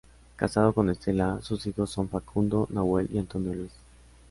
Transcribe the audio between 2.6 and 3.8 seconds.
Nahuel y Antonio Luis.